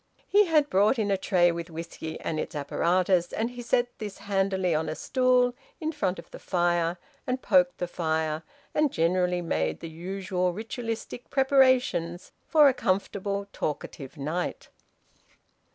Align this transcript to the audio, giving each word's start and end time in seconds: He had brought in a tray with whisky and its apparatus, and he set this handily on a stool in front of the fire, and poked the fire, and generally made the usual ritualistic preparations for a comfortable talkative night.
He 0.27 0.47
had 0.47 0.67
brought 0.67 0.97
in 0.97 1.11
a 1.11 1.15
tray 1.17 1.51
with 1.51 1.69
whisky 1.69 2.19
and 2.21 2.39
its 2.39 2.55
apparatus, 2.55 3.31
and 3.31 3.51
he 3.51 3.61
set 3.61 3.85
this 3.99 4.17
handily 4.17 4.73
on 4.73 4.89
a 4.89 4.95
stool 4.95 5.53
in 5.79 5.91
front 5.91 6.17
of 6.17 6.31
the 6.31 6.39
fire, 6.39 6.97
and 7.27 7.39
poked 7.39 7.77
the 7.77 7.87
fire, 7.87 8.41
and 8.73 8.91
generally 8.91 9.43
made 9.43 9.79
the 9.79 9.91
usual 9.91 10.53
ritualistic 10.53 11.29
preparations 11.29 12.31
for 12.47 12.67
a 12.67 12.73
comfortable 12.73 13.45
talkative 13.53 14.17
night. 14.17 14.69